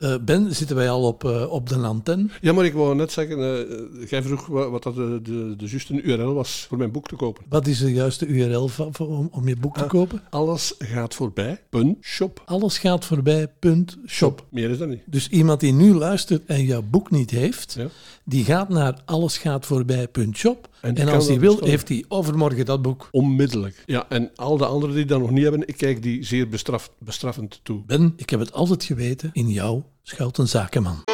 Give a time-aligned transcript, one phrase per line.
[0.00, 2.26] Uh, ben, zitten wij al op, uh, op de antenne?
[2.40, 5.66] Ja, maar ik wou net zeggen, uh, jij vroeg wat, wat dat de, de, de
[5.66, 7.44] juiste URL was voor mijn boek te kopen.
[7.48, 10.22] Wat is de juiste URL van, voor, om, om je boek te kopen?
[10.30, 12.42] Alles gaat voorbij, punt, shop.
[12.44, 14.44] Alles gaat voorbij, punt, shop.
[14.48, 15.02] Meer is dat niet.
[15.06, 17.88] Dus iemand die nu luistert en jouw boek niet heeft, ja.
[18.24, 23.08] die gaat naar allesgaatvoorbij.shop en, en als hij wil, heeft hij overmorgen dat boek.
[23.10, 23.82] Onmiddellijk.
[23.86, 26.90] Ja, en al de anderen die dat nog niet hebben, ik kijk die zeer bestraf,
[26.98, 27.82] bestraffend toe.
[27.86, 31.04] Ben, ik heb het altijd geweten, in jou schuilt een zakenman.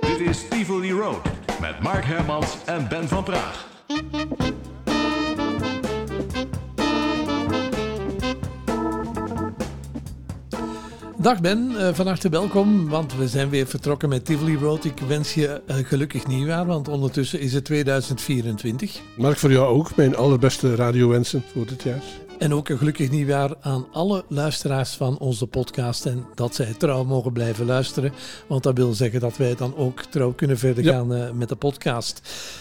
[0.00, 1.22] Dit is Tivoli Road
[1.60, 3.66] met Mark Hermans en Ben van Praag.
[11.26, 14.84] Dag Ben, uh, van harte welkom, want we zijn weer vertrokken met Tivoli Road.
[14.84, 19.00] Ik wens je uh, gelukkig nieuwjaar, want ondertussen is het 2024.
[19.16, 22.02] Mark, voor jou ook mijn allerbeste radiowensen voor dit jaar.
[22.38, 26.06] En ook een gelukkig nieuwjaar aan alle luisteraars van onze podcast.
[26.06, 28.12] En dat zij trouw mogen blijven luisteren.
[28.46, 31.56] Want dat wil zeggen dat wij dan ook trouw kunnen verder gaan uh, met de
[31.56, 32.20] podcast.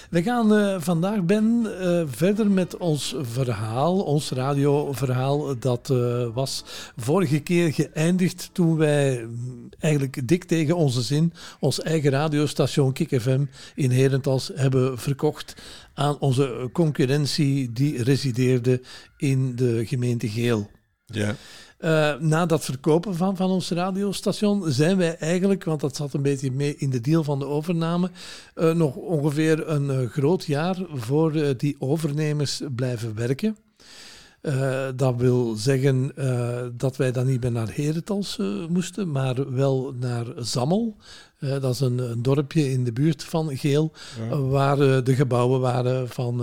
[0.09, 4.02] We gaan uh, vandaag, Ben, uh, verder met ons verhaal.
[4.02, 5.59] Ons radioverhaal.
[5.59, 5.94] Dat
[6.33, 6.63] was
[6.97, 13.22] vorige keer geëindigd toen wij mm, eigenlijk dik tegen onze zin ons eigen radiostation Kik
[13.22, 15.55] FM in Herentals hebben verkocht
[15.95, 18.81] aan onze concurrentie die resideerde
[19.17, 20.69] in de gemeente Geel.
[21.05, 21.35] Ja.
[21.79, 26.21] Uh, na dat verkopen van, van ons radiostation zijn wij eigenlijk, want dat zat een
[26.21, 28.11] beetje mee in de deal van de overname,
[28.55, 33.57] uh, nog ongeveer een uh, groot jaar voor die overnemers blijven werken.
[34.95, 36.11] Dat wil zeggen
[36.77, 38.38] dat wij dan niet meer naar Herentals
[38.69, 40.97] moesten, maar wel naar Zammel.
[41.39, 43.91] Dat is een, een, dorpje in de buurt van Geel,
[44.29, 44.38] ja.
[44.38, 46.38] waar de gebouwen waren van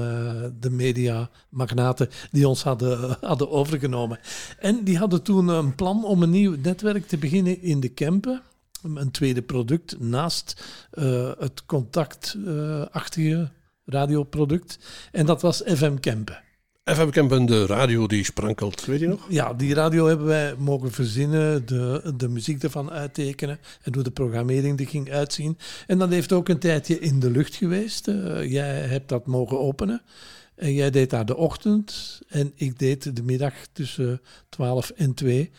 [0.60, 4.18] de mediamagnaten die ons hadden, hadden overgenomen.
[4.58, 8.42] En die hadden toen een plan om een nieuw netwerk te beginnen in de Kempen.
[8.82, 10.64] Een tweede product naast
[11.38, 13.50] het contactachtige
[13.84, 14.78] radioproduct.
[15.12, 16.42] En dat was FM Kempen.
[16.84, 19.26] FM Kempen, de radio die sprankelt, weet je nog?
[19.28, 24.10] Ja, die radio hebben wij mogen verzinnen, de, de muziek ervan uittekenen en hoe de
[24.10, 25.58] programmering die ging uitzien.
[25.86, 28.08] En dat heeft ook een tijdje in de lucht geweest.
[28.08, 30.02] Uh, jij hebt dat mogen openen.
[30.54, 35.50] En jij deed daar de ochtend en ik deed de middag tussen 12 en 2.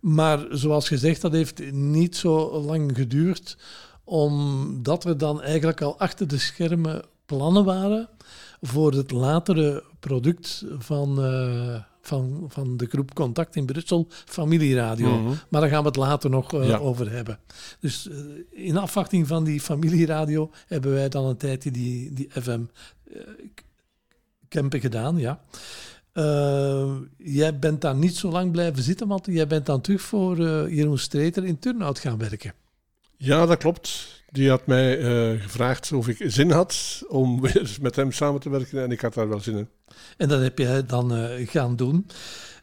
[0.00, 3.56] Maar zoals gezegd, dat heeft niet zo lang geduurd,
[4.04, 8.08] omdat er dan eigenlijk al achter de schermen plannen waren
[8.66, 15.18] voor het latere product van, uh, van, van de groep Contact in Brussel, familieradio.
[15.18, 15.38] Mm -hmm.
[15.48, 16.76] Maar daar gaan we het later nog uh, ja.
[16.76, 17.38] over hebben.
[17.80, 18.16] Dus uh,
[18.50, 22.60] in afwachting van die familieradio hebben wij dan een tijdje die, die FM
[24.48, 25.40] campen gedaan, ja.
[27.16, 30.38] jij bent daar niet zo lang blijven zitten, want jij bent dan terug voor
[30.70, 32.52] Jeroen Streeter in Turnhout gaan werken.
[33.16, 34.15] Ja, dat klopt.
[34.36, 38.50] Die had mij uh, gevraagd of ik zin had om weer met hem samen te
[38.50, 39.68] werken en ik had daar wel zin in.
[40.16, 42.06] En dat heb je dan uh, gaan doen.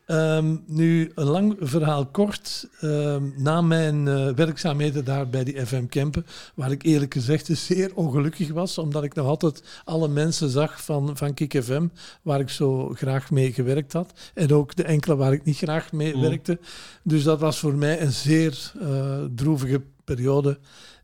[0.07, 2.67] Um, nu, een lang verhaal kort.
[2.81, 6.25] Um, na mijn uh, werkzaamheden daar bij die FM Kempen,
[6.55, 11.17] waar ik eerlijk gezegd zeer ongelukkig was, omdat ik nog altijd alle mensen zag van,
[11.17, 11.87] van Kik FM,
[12.21, 14.13] waar ik zo graag mee gewerkt had.
[14.33, 16.21] En ook de enkele waar ik niet graag mee mm.
[16.21, 16.59] werkte.
[17.03, 18.71] Dus dat was voor mij een zeer
[19.35, 20.59] droevige periode.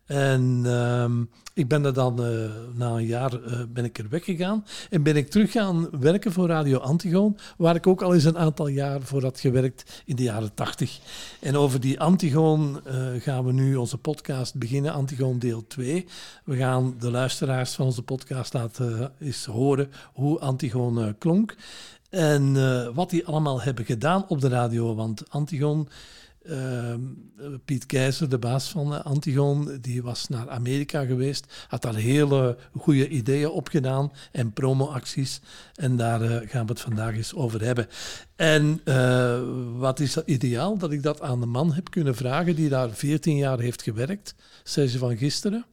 [0.09, 4.65] En um, ik ben er dan uh, na een jaar uh, ben ik er weggegaan
[4.89, 8.37] en ben ik terug gaan werken voor Radio Antigoon, waar ik ook al eens een
[8.37, 10.99] aantal jaar voor had gewerkt in de jaren tachtig.
[11.39, 16.05] En over die Antigoon uh, gaan we nu onze podcast beginnen, Antigoon deel 2.
[16.43, 21.55] We gaan de luisteraars van onze podcast laten eens horen hoe Antigoon klonk
[22.09, 22.53] en
[22.93, 25.87] wat die allemaal hebben gedaan op de radio, want Antigoon
[26.49, 26.93] uh,
[27.65, 32.57] Piet Keizer, de baas van uh, Antigon, die was naar Amerika geweest, had daar hele
[32.77, 35.41] goede ideeën op gedaan en promoacties.
[35.75, 37.87] En daar uh, gaan we het vandaag eens over hebben.
[38.35, 39.39] En uh,
[39.75, 40.77] wat is dat ideaal?
[40.77, 44.35] Dat ik dat aan de man heb kunnen vragen die daar 14 jaar heeft gewerkt,
[44.63, 45.65] Serge van Gisteren.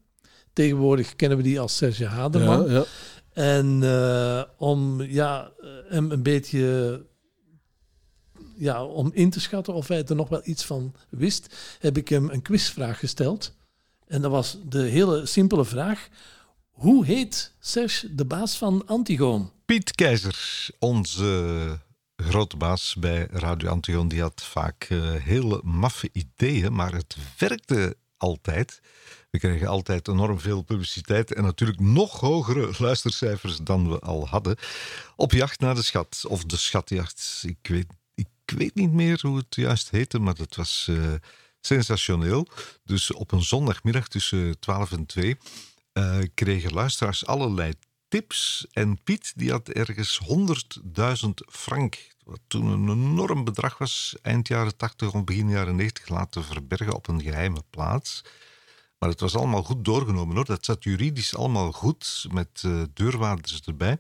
[0.53, 2.71] Tegenwoordig kennen we die als Serge Haderman.
[2.71, 2.85] Ja, ja.
[3.33, 3.83] En
[4.57, 5.51] om ja,
[5.89, 7.01] hem een beetje
[8.57, 12.09] ja, om in te schatten of hij er nog wel iets van wist, heb ik
[12.09, 13.55] hem een quizvraag gesteld.
[14.07, 16.09] En dat was de hele simpele vraag.
[16.71, 19.53] Hoe heet Serge, de baas van Antigoon?
[19.65, 21.81] Piet Keizer, onze
[22.17, 27.97] grote baas bij Radio Antigoon, die had vaak uh, hele maffe ideeën, maar het werkte
[28.17, 28.81] altijd.
[29.31, 34.57] We kregen altijd enorm veel publiciteit en natuurlijk nog hogere luistercijfers dan we al hadden.
[35.17, 37.87] Op jacht naar de schat, of de schatjacht, ik weet
[38.47, 41.15] ik weet niet meer hoe het juist heette, maar dat was uh,
[41.61, 42.49] sensationeel.
[42.85, 45.37] Dus op een zondagmiddag tussen 12 en 2
[45.93, 47.73] eh, kregen luisteraars allerlei
[48.09, 48.67] tips.
[48.73, 50.21] En Piet die had ergens
[51.25, 56.09] 100.000 frank, wat toen een enorm bedrag was, eind jaren 80 of begin jaren 90
[56.09, 58.25] laten verbergen op een geheime plaats.
[58.99, 60.45] Maar het was allemaal goed doorgenomen hoor.
[60.45, 63.99] Dat zat juridisch allemaal goed met uh, deurwaarders erbij.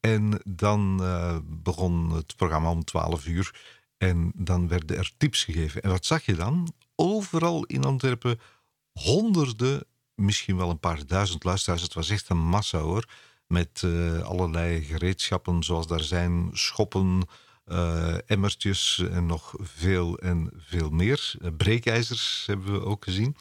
[0.00, 0.96] En dan
[1.44, 3.75] begon het programma om 12 uur.
[3.98, 5.82] En dan werden er tips gegeven.
[5.82, 6.72] En wat zag je dan?
[6.94, 8.40] Overal in Antwerpen
[8.92, 9.84] honderden,
[10.14, 11.82] misschien wel een paar duizend luisteraars.
[11.82, 13.08] Het was echt een massa hoor.
[13.46, 17.22] Met uh, allerlei gereedschappen zoals daar zijn schoppen,
[17.66, 21.34] uh, emmertjes en nog veel en veel meer.
[21.56, 23.36] breekijzers hebben we ook gezien.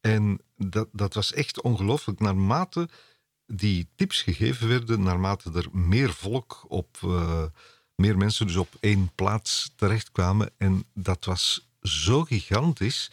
[0.00, 2.20] En dat, dat was echt ongelooflijk.
[2.20, 2.88] Naarmate
[3.46, 6.98] die tips gegeven werden, naarmate er meer volk op,
[7.96, 10.50] meer mensen dus op één plaats terechtkwamen.
[10.56, 13.10] En dat was zo gigantisch.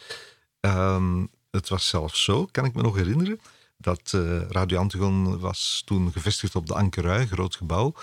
[0.60, 3.40] Um, het was zelfs zo, kan ik me nog herinneren,
[3.76, 7.94] dat uh, Radio Antigon was toen gevestigd op de Ankerui, groot gebouw,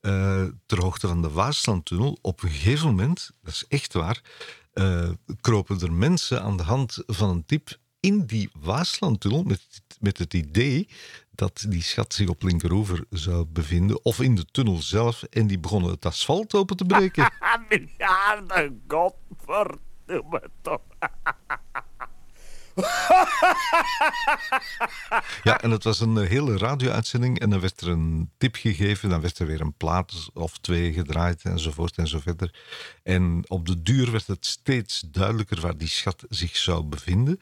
[0.00, 2.18] uh, ter hoogte van de Waaslandtunnel.
[2.20, 4.20] Op een gegeven moment, dat is echt waar,
[5.40, 10.34] kropen er mensen aan de hand van een tip in die Waaslandtunnel met, met het
[10.34, 10.88] idee
[11.40, 15.58] dat die schat zich op linkeroever zou bevinden, of in de tunnel zelf, en die
[15.58, 17.32] begonnen het asfalt open te breken.
[17.68, 20.80] Miljarden, godverdomme toch.
[25.42, 29.20] ja, en het was een hele radio-uitzending en dan werd er een tip gegeven, dan
[29.20, 32.54] werd er weer een plaat of twee gedraaid enzovoort en zo verder.
[33.02, 37.40] En op de duur werd het steeds duidelijker waar die schat zich zou bevinden.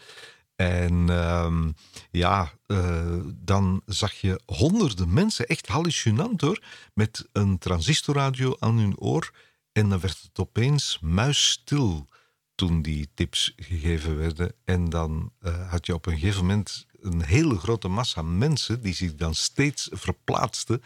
[0.58, 1.66] En uh,
[2.10, 6.62] ja, uh, dan zag je honderden mensen, echt hallucinant hoor,
[6.94, 9.30] met een transistorradio aan hun oor.
[9.72, 12.08] En dan werd het opeens muisstil
[12.54, 14.52] toen die tips gegeven werden.
[14.64, 18.94] En dan uh, had je op een gegeven moment een hele grote massa mensen die
[18.94, 20.82] zich dan steeds verplaatsten.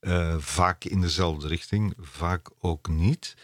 [0.00, 3.36] Uh, vaak in dezelfde richting, vaak ook niet.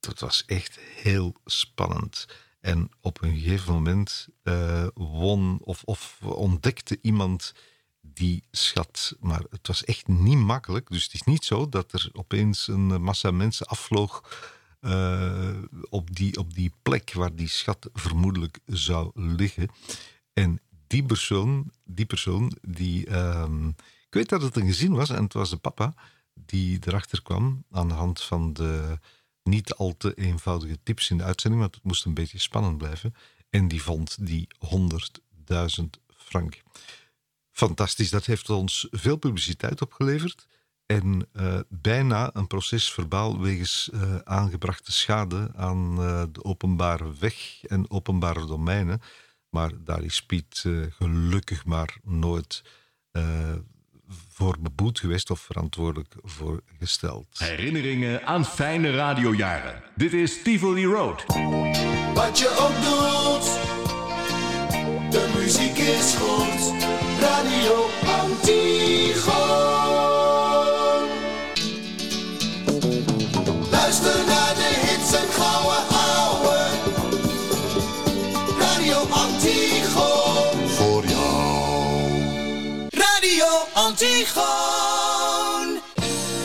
[0.00, 2.26] Dat was echt heel spannend.
[2.66, 7.54] En op een gegeven moment uh, won of, of ontdekte iemand
[8.00, 9.16] die schat.
[9.20, 10.90] Maar het was echt niet makkelijk.
[10.90, 14.40] Dus het is niet zo dat er opeens een massa mensen afvloog
[14.80, 19.68] uh, op, die, op die plek waar die schat vermoedelijk zou liggen.
[20.32, 23.06] En die persoon, die persoon, die.
[23.08, 23.44] Uh,
[24.06, 25.94] ik weet dat het een gezin was en het was de papa
[26.34, 28.98] die erachter kwam aan de hand van de
[29.46, 33.14] niet al te eenvoudige tips in de uitzending, want het moest een beetje spannend blijven.
[33.50, 34.48] En die vond die
[35.78, 35.84] 100.000
[36.16, 36.62] frank.
[37.52, 40.46] Fantastisch, dat heeft ons veel publiciteit opgeleverd.
[40.86, 47.64] En uh, bijna een proces verbaal wegens uh, aangebrachte schade aan uh, de openbare weg
[47.64, 49.00] en openbare domeinen.
[49.48, 52.62] Maar daar is Piet gelukkig maar nooit
[54.32, 57.26] voor beboet geweest of verantwoordelijk voor gesteld.
[57.38, 59.82] Herinneringen aan fijne radiojaren.
[59.94, 61.24] Dit is Tivoli Road.
[62.14, 63.44] Wat je ook doet,
[65.10, 67.05] de muziek is goed.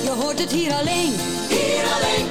[0.03, 1.13] Je hoort het hier alleen.
[1.49, 2.27] Hier alleen.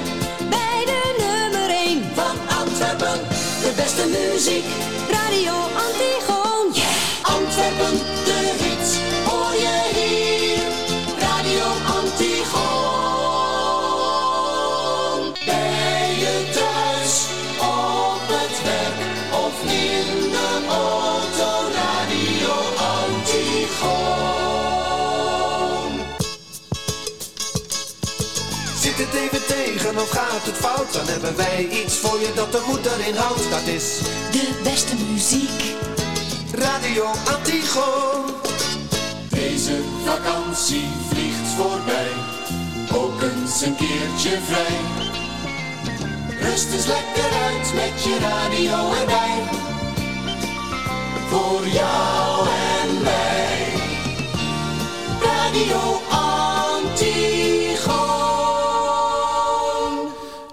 [0.49, 3.27] Bij de nummer 1 van Antwerpen.
[3.61, 4.90] De beste muziek.
[30.01, 30.93] Of gaat het fout?
[30.93, 33.49] Dan hebben wij iets voor je dat de moed erin houdt.
[33.49, 33.97] Dat is
[34.31, 35.75] De beste muziek.
[36.53, 37.05] Radio
[37.35, 38.25] Antigo.
[39.29, 42.11] Deze vakantie vliegt voorbij,
[42.93, 44.79] ook eens een keertje vrij.
[46.39, 49.35] Rust eens lekker uit met je radio erbij.
[51.29, 53.73] Voor jou en mij.
[55.23, 56.10] Radio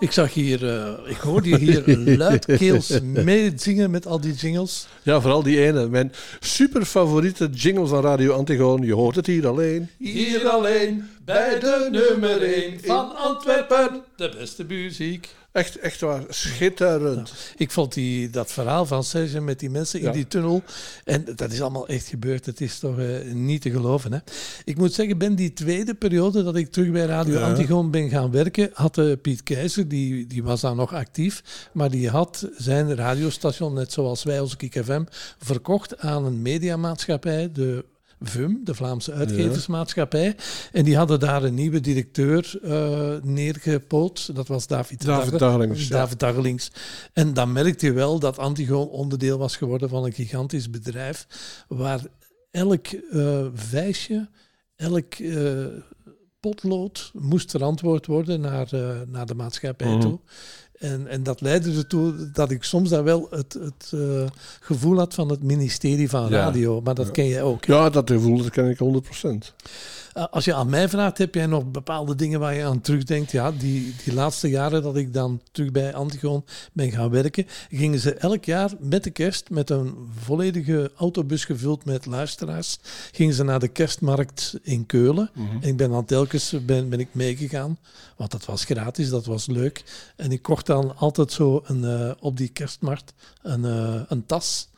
[0.00, 4.86] Ik zag hier, uh, ik hoorde je hier luidkeels meezingen met al die jingles.
[5.02, 5.88] Ja, vooral die ene.
[5.88, 8.82] Mijn super favoriete jingle van Radio Antigoon.
[8.82, 9.88] Je hoort het hier alleen.
[9.98, 14.02] Hier alleen, bij de nummer 1 van Antwerpen.
[14.16, 15.28] De beste muziek.
[15.58, 17.32] Echt, echt waar, schitterend.
[17.56, 20.12] Ik vond die, dat verhaal van Serge met die mensen in Ja.
[20.12, 20.62] die tunnel.
[21.04, 22.46] En dat is allemaal echt gebeurd.
[22.46, 24.12] Het is toch eh, niet te geloven.
[24.12, 24.18] Hè?
[24.64, 27.48] Ik moet zeggen, ben die tweede periode dat ik terug bij Radio Ja.
[27.48, 31.90] Antigoon ben gaan werken, had eh, Piet Keizer, die, die was dan nog actief, maar
[31.90, 35.04] die had zijn radiostation, net zoals wij als Kik FM,
[35.38, 37.84] verkocht aan een mediamaatschappij, de
[38.20, 40.36] VUM, de Vlaamse Uitgeversmaatschappij.
[40.72, 44.34] En die hadden daar een nieuwe directeur eh, neergepoot.
[44.34, 45.38] Dat was David, David.
[45.38, 46.70] David.
[47.12, 51.26] En dan merkte je wel dat Antigoon onderdeel was geworden van een gigantisch bedrijf,
[51.68, 52.00] waar
[52.50, 54.28] elk eh vijsje,
[54.76, 55.66] elk eh,
[56.40, 58.68] potlood moest verantwoord worden naar,
[59.06, 60.00] naar de maatschappij Mhm.
[60.00, 60.20] toe.
[60.78, 64.26] En, en dat leidde ertoe dat ik soms dan wel het, het eh,
[64.60, 66.28] gevoel had van het ministerie van Ja.
[66.28, 66.80] radio.
[66.80, 67.66] Maar dat ken jij ook.
[67.66, 67.74] hè?
[67.74, 69.54] Ja, dat gevoel dat ken ik 100%.
[70.16, 73.30] Uh, Als je aan mij vraagt, heb jij nog bepaalde dingen waar je aan terugdenkt?
[73.30, 77.98] Ja, die, die laatste jaren dat ik dan terug bij Antigoon ben gaan werken, gingen
[77.98, 82.78] ze elk jaar met de kerst, met een volledige autobus gevuld met luisteraars,
[83.12, 85.30] gingen ze naar de kerstmarkt in Keulen.
[85.60, 87.78] En ik ben dan telkens ben, ben ik meegegaan,
[88.16, 89.84] want dat was gratis, dat was leuk.
[90.16, 93.12] En ik kocht dan altijd zo een, eh, op die kerstmarkt
[93.42, 94.68] een, eh, een tas.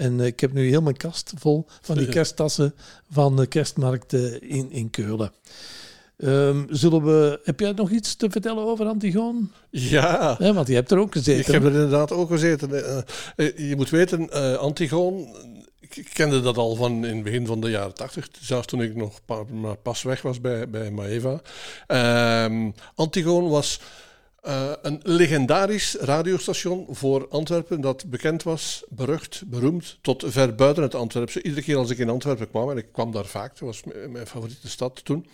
[0.00, 2.74] En eh, ik heb nu heel mijn kast vol van die kersttassen
[3.10, 5.32] van de kerstmarkt eh, in, in Keulen.
[6.16, 9.50] Ehm, zullen we, heb jij nog iets te vertellen over Antigoon?
[9.70, 11.40] Ja, Ja, want je hebt er ook gezeten.
[11.40, 12.72] ik heb er inderdaad ook gezeten.
[13.36, 15.36] Eh, je moet weten, eh, Antigoon,
[15.90, 18.28] ik kende dat al van in het begin van de jaren tachtig.
[18.40, 21.40] Zelfs toen ik nog pa- pas weg was bij, bij Maeva.
[21.86, 23.80] Ehm, Antigoon was
[24.42, 30.94] eh, een legendarisch radiostation voor Antwerpen dat bekend was, berucht, beroemd, tot ver buiten het
[30.94, 31.42] Antwerpse.
[31.42, 34.26] Iedere keer als ik in Antwerpen kwam, en ik kwam daar vaak, dat was mijn
[34.26, 35.26] favoriete stad toen,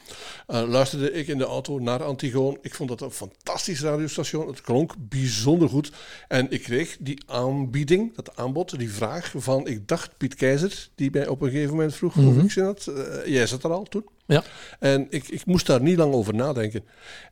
[0.47, 2.59] eh, luisterde ik in de auto naar Antigoon.
[2.63, 4.47] Ik vond dat een fantastisch radiostation.
[4.47, 5.93] Het klonk bijzonder goed.
[6.29, 11.11] En ik kreeg die aanbieding, dat aanbod, die vraag van, ik dacht Piet Keizer, die
[11.11, 12.87] mij op een gegeven moment vroeg of ik zin had.
[12.87, 14.05] Eh, jij zat er al toen.
[14.27, 14.43] Ja.
[14.79, 16.85] En ik, ik moest daar niet lang over nadenken.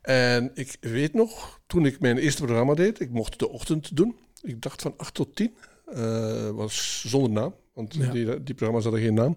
[0.02, 4.16] En ik weet nog, toen ik mijn eerste programma deed, ik mocht de ochtend doen.
[4.42, 5.54] Ik dacht van 8 tot 10.
[5.94, 8.10] eh, was zonder naam, want Ja.
[8.10, 9.36] die, die programma's hadden geen naam.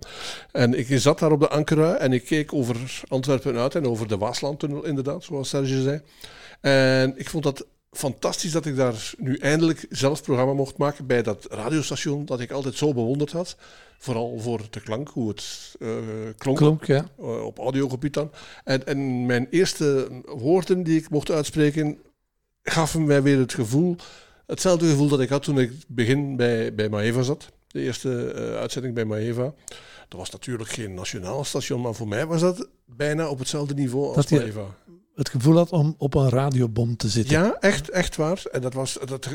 [0.52, 4.08] En ik zat daar op de Ankerui en ik keek over Antwerpen uit en over
[4.08, 6.02] de Waaslandtunnel inderdaad, zoals Serge zei.
[6.62, 7.66] En ik vond dat
[7.98, 12.52] fantastisch dat ik daar nu eindelijk zelf programma mocht maken bij dat radiostation dat ik
[12.52, 13.58] altijd zo bewonderd had.
[13.98, 15.90] Vooral voor de klank, hoe het eh,
[16.38, 17.08] klonk Klonk, ja.
[17.20, 18.32] eh, op audiogebied dan.
[18.64, 21.98] En, en mijn eerste woorden die ik mocht uitspreken,
[22.64, 23.96] gaven mij weer het gevoel,
[24.46, 27.52] hetzelfde gevoel dat ik had toen ik begin bij, bij Maeva zat.
[27.68, 29.54] De eerste eh, uitzending bij Maeva.
[30.08, 34.16] Dat was natuurlijk geen nationaal station, maar voor mij was dat bijna op hetzelfde niveau
[34.16, 34.76] als Dat Maeva.
[35.18, 37.38] Het gevoel had om op een radiobom te zitten.
[37.38, 38.44] Ja, echt, echt waar.
[38.52, 39.26] En dat was, dat,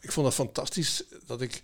[0.00, 1.62] ik vond dat fantastisch dat ik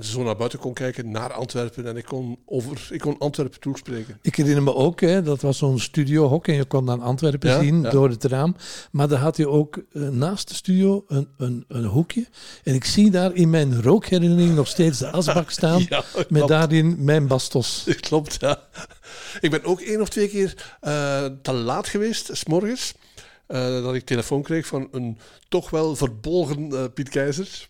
[0.00, 4.18] zo naar buiten kon kijken naar Antwerpen en ik kon, over, ik kon Antwerpen toespreken.
[4.22, 7.60] Ik herinner me ook, hè, dat was zo'n studiohok en je kon dan Antwerpen Ja,
[7.60, 7.90] zien ja.
[7.90, 8.56] door het raam.
[8.90, 12.26] Maar daar had je ook eh, naast de studio een, een, een hoekje.
[12.64, 15.86] En ik zie daar in mijn rookherinnering nog steeds de asbak staan.
[15.88, 17.86] Ja, met daarin mijn bastos.
[18.00, 18.62] Klopt, ja.
[19.40, 22.94] Ik ben ook één of twee keer eh, te laat geweest, s'morgens.
[23.46, 27.68] eh dat ik telefoon kreeg van een toch wel verbolgen Piet Keizer.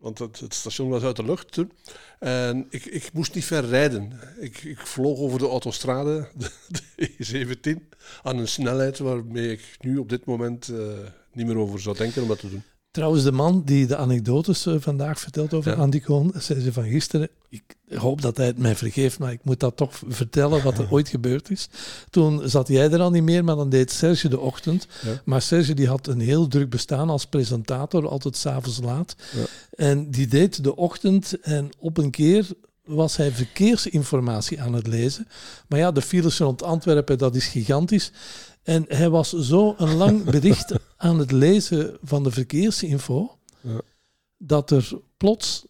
[0.00, 1.72] Want het, het station was uit de lucht toen.
[2.18, 4.20] En ik, ik moest niet ver rijden.
[4.38, 6.50] Ik, ik vloog over de autostrade, de,
[6.96, 10.78] de E17, aan een snelheid waarmee ik nu op dit moment eh,
[11.32, 12.62] niet meer over zou denken om dat te doen.
[12.90, 15.76] Trouwens, de man die de anekdotes eh, vandaag vertelt over Ja.
[15.76, 17.28] Anticoon, zei ze van gisteren.
[17.48, 20.90] Ik hoop dat hij het mij vergeeft, maar ik moet dat toch vertellen wat er
[20.90, 21.68] ooit gebeurd is.
[22.10, 24.86] Toen zat jij er al niet meer, maar dan deed Serge de ochtend.
[25.04, 25.20] Ja.
[25.24, 29.16] Maar Serge die had een heel druk bestaan als presentator, altijd s'avonds laat.
[29.36, 29.44] Ja.
[29.86, 32.46] En die deed de ochtend en op een keer
[32.84, 35.28] was hij verkeersinformatie aan het lezen.
[35.68, 38.10] Maar ja, de files rond Antwerpen, dat is gigantisch.
[38.62, 43.80] En hij was zo een lang bericht aan het lezen van de verkeersinfo, Ja.
[44.38, 45.64] dat er plots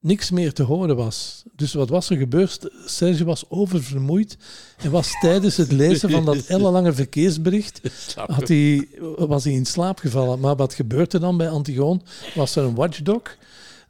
[0.00, 1.42] niks meer te horen was.
[1.56, 2.70] Dus wat was er gebeurd?
[2.86, 4.36] Serge was oververmoeid
[4.78, 7.80] en was tijdens het lezen van dat ellenlange verkeersbericht
[8.26, 10.40] had hij, was hij in slaap gevallen.
[10.40, 12.02] Maar wat gebeurde dan bij Antigoon?
[12.34, 13.22] Was er een watchdog.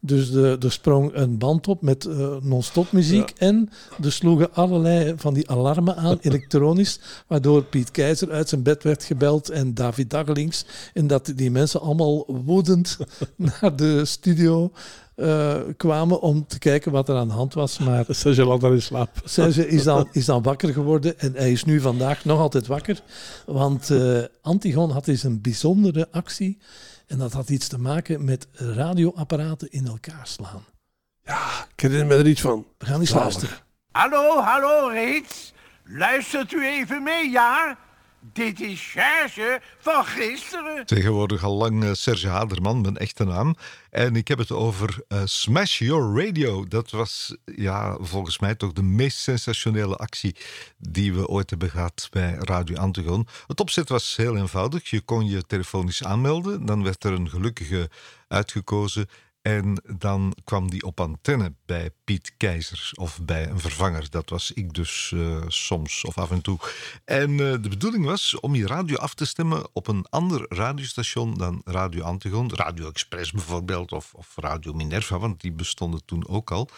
[0.07, 3.33] Dus de, er sprong een band op met eh, non-stop muziek.
[3.37, 3.71] En
[4.03, 7.01] er sloegen allerlei van die alarmen aan, elektronisch.
[7.27, 10.65] Waardoor Piet Keizer uit zijn bed werd gebeld en David Dagelings.
[10.93, 12.99] En dat die mensen allemaal woedend
[13.61, 14.73] naar de studio
[15.15, 17.79] eh, kwamen om te kijken wat er aan de hand was.
[17.79, 19.11] Maar Serge lag daar in slaap.
[19.25, 23.01] Serge is dan, is dan wakker geworden en hij is nu vandaag nog altijd wakker.
[23.47, 26.59] Want eh, Antigon had eens een bijzondere actie.
[27.15, 30.65] En dat had iets te maken met radioapparaten in elkaar slaan.
[31.75, 32.67] Ik herinner me er iets van.
[32.79, 33.57] We gaan eens luisteren.
[33.91, 35.53] Hallo, hallo reeds.
[35.85, 37.79] Luistert u even mee, ja?
[38.33, 40.87] Dit is Serge van gisteren.
[40.87, 43.57] Tegenwoordig al lang eh, Serge Haderman, mijn echte naam.
[43.91, 46.65] En ik heb het over eh, Smash Your Radio.
[46.67, 50.37] Dat was ja, volgens mij toch de meest sensationele actie
[50.79, 53.27] die we ooit hebben gehad bij Radio Antigon.
[53.47, 54.91] Het opzet was heel eenvoudig.
[54.91, 56.67] Je kon je telefonisch aanmelden.
[56.67, 57.91] Dan werd er een gelukkige
[58.29, 59.09] uitgekozen.
[59.45, 64.11] En dan kwam die op antenne bij Piet Keizer of bij een vervanger.
[64.11, 66.59] Dat was ik dus eh, soms of af en toe.
[67.05, 71.35] En eh, de bedoeling was om je radio af te stemmen op een ander radiostation
[71.35, 72.55] dan Radio Antigon.
[72.55, 76.69] Radio Express bijvoorbeeld of, of Radio Minerva, want die bestonden toen ook al.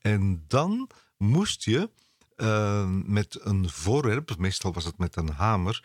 [0.00, 1.90] En dan moest je
[2.36, 5.84] eh, met een voorwerp, meestal was het met een hamer,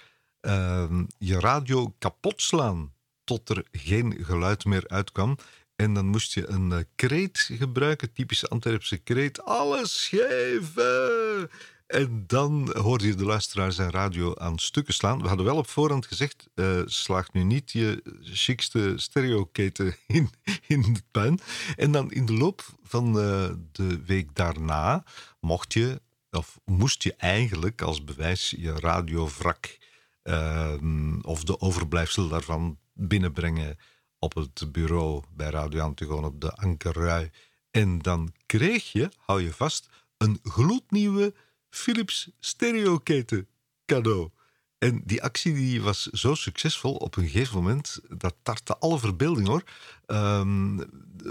[1.18, 5.38] je radio kapot slaan tot er geen geluid meer uitkwam.
[5.76, 9.46] En dan moest je een eh, kreet gebruiken, typische Antwerpse kreet.
[9.46, 11.50] Alles geven!
[11.88, 15.22] En dan hoorde je de luisteraar zijn radio aan stukken slaan.
[15.22, 20.30] We hadden wel op voorhand gezegd, eh slaag nu niet je chicste stereoketen in,
[20.68, 21.40] in de puin.
[21.76, 25.04] En dan in de loop van eh, de week daarna
[25.40, 26.02] mocht je,
[26.32, 29.78] of moest je eigenlijk als bewijs je radiowrak
[30.24, 33.78] ehm, of de overblijfsel daarvan binnenbrengen
[34.24, 37.32] op het bureau bij Radio Antigoon op de Ankerrui.
[37.72, 41.34] En dan kreeg je, hou je vast, een gloednieuwe
[41.70, 43.48] Philips stereoketen
[43.86, 44.30] cadeau.
[44.78, 49.48] En die actie die was zo succesvol op een gegeven moment, dat tartte alle verbeelding
[49.48, 49.64] hoor.
[50.06, 50.84] Ehm,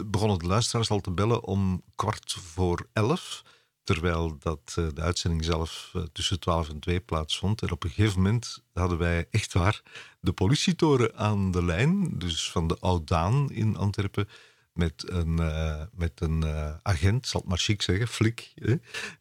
[0.06, 3.42] begonnen de luisteraars al te bellen om kwart voor elf.
[3.84, 7.62] Terwijl dat, eh, de uitzending zelf eh, tussen 12 en 2 plaatsvond.
[7.62, 9.82] En op een gegeven moment hadden wij echt waar
[10.20, 12.18] de politietoren aan de lijn.
[12.18, 14.28] Dus van de Oudaan in Antwerpen.
[14.72, 16.44] Met een, eh, met een
[16.82, 18.54] agent, zal het maar chic zeggen, flik,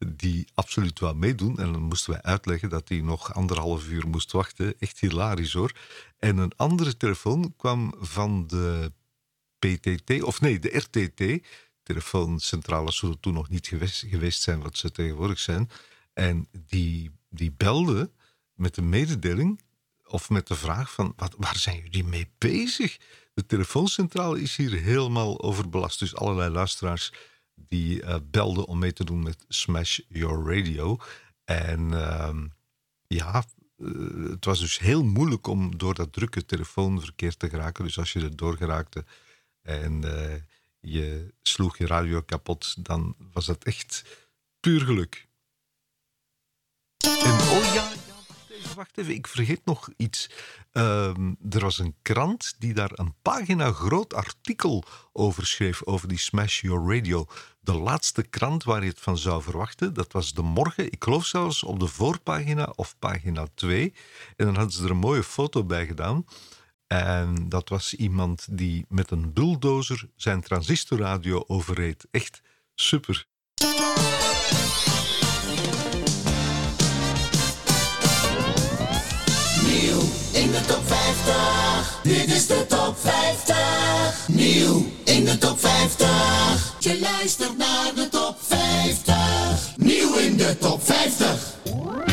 [0.08, 1.60] die absoluut wou meedoen.
[1.60, 4.80] En dan moesten wij uitleggen dat hij nog anderhalf uur moest wachten.
[4.80, 5.72] Echt hilarisch hoor.
[6.20, 8.92] En een andere telefoon kwam van de
[9.60, 11.46] PTT, of nee, de RTT,
[11.92, 13.68] telefooncentrales zullen toen nog niet
[14.08, 15.70] geweest, zijn wat ze tegenwoordig zijn.
[16.14, 18.12] En die, die belde
[18.54, 19.62] met de mededeling
[20.06, 22.98] of met de vraag van wat, waar zijn jullie mee bezig?
[23.34, 26.00] De telefooncentrale is hier helemaal overbelast.
[26.00, 27.14] Dus allerlei luisteraars
[27.56, 30.98] die eh, belden om mee te doen met Smash Your Radio.
[31.44, 32.48] En ehm,
[33.08, 33.44] ja,
[33.78, 33.88] eh,
[34.30, 37.84] het was dus heel moeilijk om door dat drukke telefoonverkeer te geraken.
[37.84, 39.06] Dus als je er door geraakte
[39.62, 40.42] en eh,
[40.82, 44.04] je sloeg je radio kapot, dan was dat echt
[44.60, 45.28] puur geluk.
[46.98, 50.30] En oh ja, ja wacht, even, wacht even, ik vergeet nog iets.
[50.72, 56.18] Ehm, er was een krant die daar een pagina groot artikel over schreef, over die
[56.18, 57.26] Smash Your Radio.
[57.60, 60.92] De laatste krant waar je het van zou verwachten, dat was De Morgen.
[60.92, 63.94] Ik geloof zelfs op de voorpagina of pagina 2.
[64.36, 66.26] En dan hadden ze er een mooie foto bij gedaan.
[66.92, 72.08] En dat was iemand die met een bulldozer zijn transistorradio overreed.
[72.12, 72.42] Echt
[72.76, 73.26] super.
[79.64, 80.02] Nieuw
[80.34, 82.00] in de top 50.
[82.04, 84.28] Dit is de top 50.
[84.28, 86.76] Nieuw in de top 50.
[86.80, 89.78] Je luistert naar de top 50.
[89.78, 92.11] Nieuw in de top 50.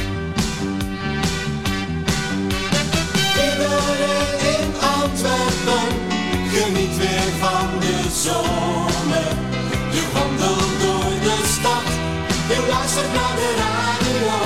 [13.13, 14.37] Luistert de radio.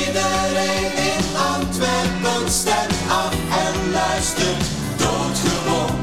[0.00, 1.24] Iedereen in
[1.54, 4.64] Antwerpen stemt af en luistert
[4.96, 5.96] doodgewoon.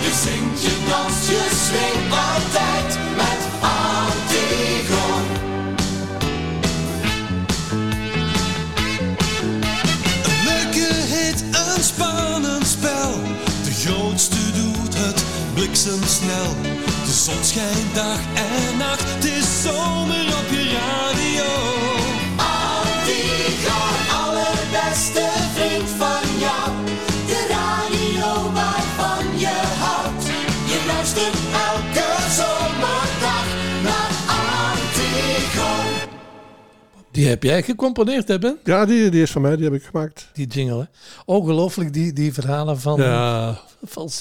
[0.00, 5.06] Je zingt, je danst, je swingt altijd met Antigo.
[10.24, 13.12] Een leuke hit, een spannend spel.
[13.64, 15.24] De grootste doet het
[15.54, 16.54] bliksemsnel.
[17.04, 18.99] De zon schijnt dag en nacht.
[19.20, 20.29] Het is zomer
[37.10, 38.58] Die heb jij gecomponeerd, hè Ben?
[38.64, 40.28] Ja, die, die is van mij, die heb ik gemaakt.
[40.32, 40.84] Die jingle, hè?
[41.24, 43.60] Ongelooflijk, die, die verhalen van Ja.
[43.82, 44.10] van.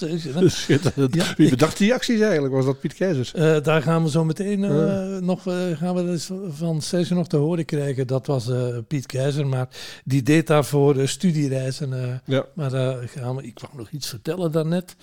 [1.12, 2.54] Ja, Wie bedacht die acties eigenlijk?
[2.54, 3.34] Was dat Piet Keizers?
[3.34, 7.28] Eh, daar gaan we zo meteen eh, nog eh, gaan we dus van Serge nog
[7.28, 8.08] te horen krijgen.
[8.08, 8.50] Dat was
[8.88, 9.68] Piet Keizer, maar
[10.04, 12.22] die deed daarvoor studiereizen.
[12.26, 12.46] Ja.
[12.54, 14.96] Maar daar gaan we, ik wou nog iets vertellen daarnet,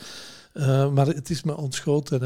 [0.92, 2.20] maar het is me ontschoten.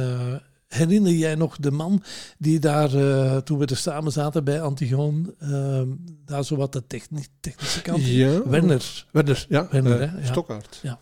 [0.70, 2.02] Herinner jij nog de man
[2.38, 5.82] die daar, eh, toen we er samen zaten bij Antigoon, eh,
[6.24, 8.04] daar zo wat de techni- technische kant?
[8.06, 8.48] Ja.
[8.48, 9.06] Werner.
[9.10, 10.18] Werner, Ja, Werner, hè?
[10.20, 10.24] Ja.
[10.26, 10.78] Stokkaart.
[10.82, 11.00] Ja.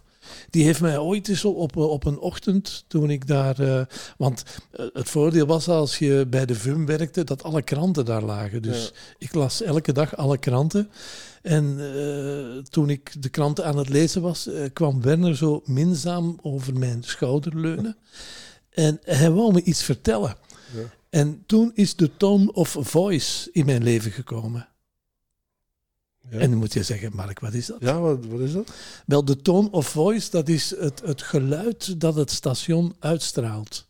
[0.50, 3.86] Die heeft mij ooit eens op, op een ochtend, toen ik daar...
[4.18, 4.44] want
[4.92, 8.62] het voordeel was als je bij de VUM werkte, dat alle kranten daar lagen.
[8.62, 10.90] Dus ik las elke dag alle kranten.
[11.42, 11.78] En
[12.70, 17.60] toen ik de kranten aan het lezen was, kwam Werner zo minzaam over mijn schouder
[17.60, 17.96] leunen.
[18.78, 20.36] En hij wou me iets vertellen.
[20.74, 20.82] Ja.
[21.10, 24.68] En toen is de tone of voice in mijn leven gekomen.
[26.30, 26.38] Ja.
[26.38, 27.76] En dan moet je zeggen, Mark, wat is dat?
[27.80, 28.72] Ja, wat, wat is dat?
[29.06, 33.86] Wel, de tone of voice, dat is het, het geluid dat het station uitstraalt.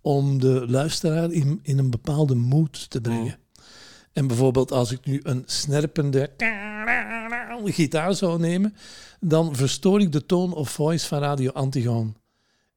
[0.00, 3.38] Om de luisteraar in, in een bepaalde mood te brengen.
[4.12, 6.30] En bijvoorbeeld als ik nu een snerpende
[7.64, 8.74] gitaar zou nemen,
[9.20, 12.16] dan verstoor ik de tone of voice van Radio Antigoon.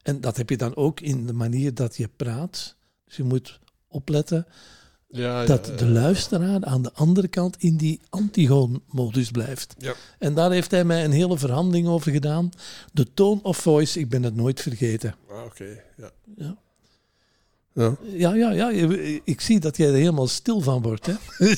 [0.02, 2.76] En dat heb je dan ook in de manier dat je praat.
[3.04, 4.46] Dus je moet opletten
[5.08, 9.74] Ja, dat ja, de luisteraar aan de andere kant in die Antigoon-modus blijft.
[9.78, 9.94] Ja.
[10.18, 12.50] En daar heeft hij mij een hele verhandeling over gedaan.
[12.92, 15.14] De tone of voice, ik ben het nooit vergeten.
[15.30, 16.10] Ah, Oké, ja.
[16.36, 16.56] Ja.
[17.74, 17.96] Ja.
[18.02, 18.68] Ja, ja, ja.
[19.24, 21.06] Ik zie dat jij er helemaal stil van wordt.
[21.06, 21.14] Hè?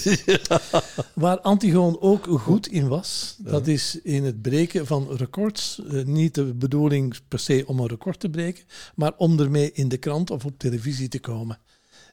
[1.25, 5.83] Waar Antigoon ook goed in was, dat is in het breken van records.
[5.91, 9.89] Eh, niet de bedoeling per se om een record te breken, maar om ermee in
[9.89, 11.59] de krant of op televisie te komen.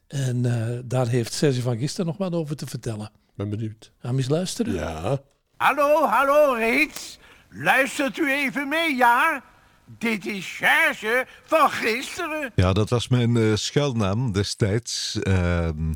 [0.08, 3.12] En eh, daar heeft Serge van Gister nog wat over te vertellen.
[3.36, 3.92] Ben benieuwd.
[3.98, 4.74] Gaan we eens luisteren?
[4.74, 5.22] Ja.
[5.58, 7.20] Hallo, hallo reeds.
[7.50, 9.44] Luistert u even mee, ja?
[9.98, 12.52] Dit is Serge van gisteren.
[12.56, 15.20] Ja, dat was mijn eh, schuilnaam destijds.
[15.22, 15.94] Ehm,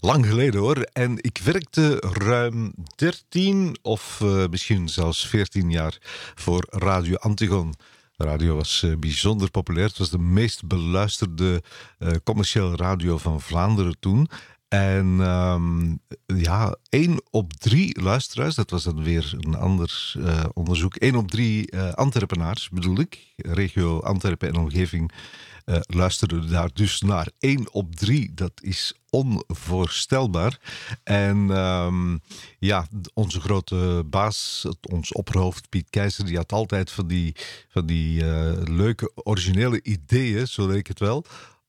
[0.00, 0.76] lang geleden hoor.
[0.92, 5.98] En ik werkte ruim 13 of eh, misschien zelfs 14 jaar
[6.34, 7.74] voor Radio Antigon.
[8.16, 9.86] De radio was eh, bijzonder populair.
[9.86, 11.62] Het was de meest beluisterde
[11.98, 14.28] eh, commerciële radio van Vlaanderen toen.
[14.68, 15.94] En ehm,
[16.40, 20.96] ja, één op drie luisteraars, dat was dan weer een ander eh, onderzoek.
[20.96, 25.12] één op drie eh, Antwerpenaars bedoel ik, regio Antwerpen en omgeving,
[25.64, 27.28] eh luisterden daar dus naar.
[27.38, 30.58] Eén op drie, dat is onvoorstelbaar.
[31.04, 32.16] En ehm,
[32.58, 37.34] ja, onze grote baas, ons opperhoofd Piet Keizer, die had altijd van die,
[37.68, 38.24] van die
[38.70, 41.24] leuke, originele ideeën, zo leek het wel.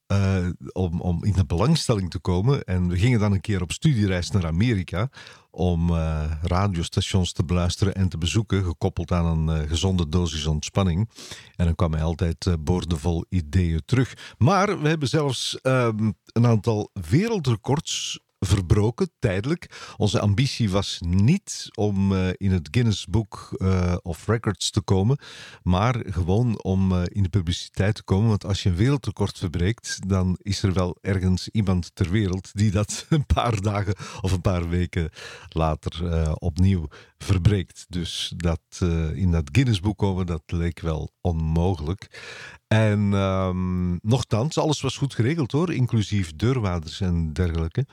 [0.08, 2.64] Eh, om, om in de belangstelling te komen.
[2.64, 5.10] En we gingen dan een keer op studiereis naar Amerika
[5.52, 11.10] om eh, radiostations te beluisteren en te bezoeken, gekoppeld aan een eh, gezonde dosis ontspanning.
[11.56, 14.36] En dan kwam hij altijd boordevol ideeën terug.
[14.38, 19.94] Maar we hebben zelfs ehm, een aantal wereldrecords verbroken, tijdelijk.
[19.98, 25.18] Onze ambitie was niet om eh, in het Guinness Book eh, of Records te komen,
[25.64, 28.28] maar gewoon om eh, in de publiciteit te komen.
[28.30, 32.72] Want als je een wereldrecord verbreekt, dan is er wel ergens iemand ter wereld die
[32.72, 35.10] dat een paar dagen of een paar weken
[35.50, 37.86] later opnieuw verbreekt.
[37.90, 42.22] Dus dat eh, in dat Guinness Book komen, dat leek wel onmogelijk.
[42.68, 47.86] En ehm nochtans, alles was goed geregeld hoor, inclusief deurwaarders en dergelijke.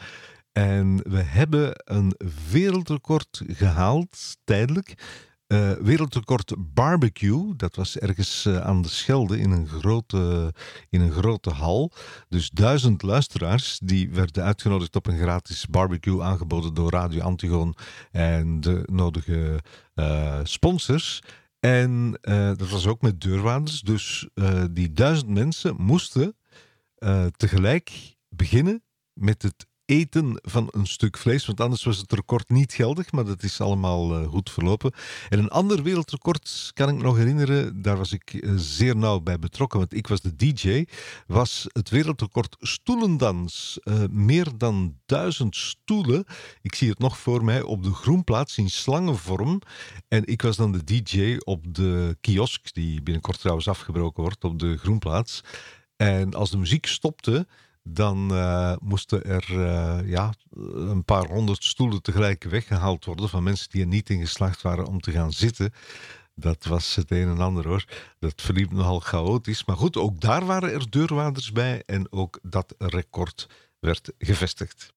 [0.53, 2.15] En we hebben een
[2.51, 4.95] wereldrecord gehaald, tijdelijk.
[5.47, 10.55] Wereldrecord barbecue, dat was ergens eh, aan de Schelde in een, grote,
[10.91, 11.93] in een grote hal.
[12.29, 17.77] Dus duizend luisteraars die werden uitgenodigd op een gratis barbecue aangeboden door Radio Antigoon
[18.11, 19.61] en de nodige
[19.95, 21.21] eh, sponsors.
[21.61, 22.19] En
[22.57, 23.81] dat was ook met deurwaarders.
[23.81, 24.29] Dus
[24.71, 26.37] die duizend mensen moesten
[27.37, 31.47] tegelijk beginnen met het eten van een stuk vlees.
[31.47, 34.93] Want anders was het record niet geldig, maar dat is allemaal eh, goed verlopen.
[35.29, 39.21] En een ander wereldrecord kan ik me nog herinneren, daar was ik eh, zeer nauw
[39.21, 40.85] bij betrokken, want ik was de DJ,
[41.27, 43.79] was het wereldrecord stoelendans.
[43.83, 46.25] Eh, meer dan duizend stoelen.
[46.63, 49.61] Ik zie het nog voor mij op de groenplaats in slangenvorm.
[50.09, 54.59] En ik was dan de DJ op de kiosk, die binnenkort trouwens afgebroken wordt, op
[54.59, 55.41] de groenplaats.
[55.97, 57.47] En als de muziek stopte,
[57.89, 60.35] dan eh, moesten er eh, ja,
[60.75, 64.87] een paar honderd stoelen tegelijk weggehaald worden van mensen die er niet in geslaagd waren
[64.87, 65.73] om te gaan zitten.
[66.35, 67.85] Dat was het een en ander hoor.
[68.19, 69.65] Dat verliep nogal chaotisch.
[69.65, 73.49] Maar goed, ook daar waren er deurwaarders bij en ook dat record
[73.81, 74.93] werd gevestigd.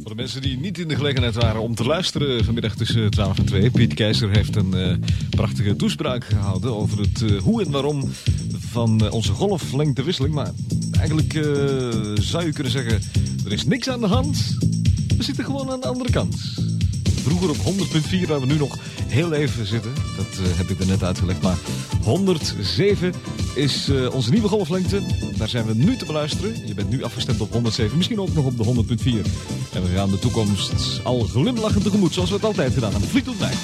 [0.00, 3.38] Voor de mensen die niet in de gelegenheid waren om te luisteren vanmiddag tussen 12
[3.38, 3.70] en 2.
[3.70, 4.96] Piet Keizer heeft een eh,
[5.30, 8.10] prachtige toespraak gehouden over het hoe en waarom
[8.58, 10.34] van eh, onze golflengtewisseling.
[10.34, 10.50] Maar
[11.00, 11.42] eigenlijk eh,
[12.14, 13.02] zou je kunnen zeggen,
[13.44, 14.56] er is niks aan de hand.
[15.16, 16.36] We zitten gewoon aan de andere kant.
[17.22, 19.92] Vroeger op 100.4, waar we nu nog heel even zitten.
[20.16, 21.42] Dat eh, heb ik er net uitgelegd.
[21.42, 21.56] Maar
[22.04, 23.12] 107
[23.54, 25.00] is eh, onze nieuwe golflengte.
[25.36, 26.66] Daar zijn we nu te beluisteren.
[26.66, 29.06] Je bent nu afgestemd op 107, misschien ook nog op de 100.4.
[29.72, 33.08] En we gaan de toekomst al glimlachend tegemoet, zoals we het altijd gedaan hebben.
[33.08, 33.54] Fleetwood Mac.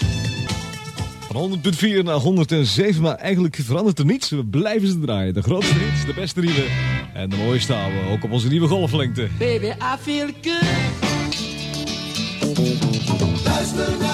[1.31, 4.31] Van 100.4 naar 107, maar eigenlijk verandert er niets.
[4.31, 5.35] We blijven ze draaien.
[5.35, 6.65] De grootste hits, de beste nieuwe
[7.17, 7.97] en de mooiste oude.
[8.11, 9.29] Ook op onze nieuwe golflengte.
[9.39, 10.63] Baby, I feel good.
[13.45, 14.06] Luister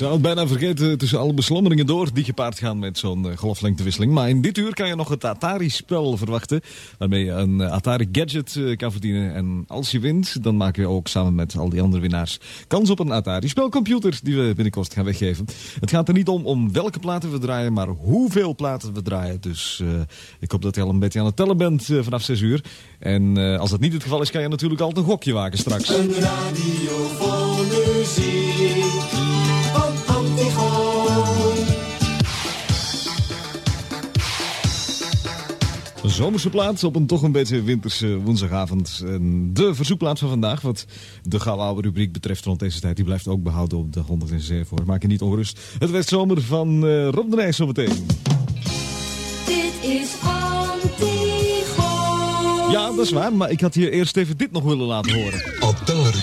[0.00, 4.12] zou het bijna vergeten tussen alle beslommeringen door die gepaard gaan met zo'n eh, golflengtewisseling.
[4.12, 6.60] Maar in dit uur kan je nog het Atari-spel verwachten.
[6.98, 9.34] Waarmee je een eh, Atari-gadget eh, kan verdienen.
[9.34, 12.90] En als je wint, dan maken we ook samen met al die andere winnaars kans
[12.90, 14.18] op een Atari-spelcomputer.
[14.22, 15.46] Die we binnenkort gaan weggeven.
[15.80, 19.40] Het gaat er niet om om welke platen we draaien, maar hoeveel platen we draaien.
[19.40, 19.82] Dus
[20.38, 22.64] ik hoop dat je al een beetje aan het tellen bent vanaf 6 uur.
[22.98, 25.88] En als dat niet het geval is, kan je natuurlijk altijd een gokje wagen straks.
[25.88, 27.08] Een radio
[36.20, 39.02] zomerse plaats op een toch een beetje winterse woensdagavond.
[39.06, 40.86] En de verzoekplaat van vandaag, wat
[41.22, 44.66] de gouden oude rubriek betreft rond deze tijd, die blijft ook behouden op de 107
[44.66, 44.82] voor.
[44.86, 45.60] Maak je niet ongerust.
[45.78, 48.06] Het werd zomer van eh, Rob de Nijs zometeen.
[53.00, 55.42] Dat is waar, maar ik had hier eerst even dit nog willen laten horen.
[55.60, 56.20] Atari.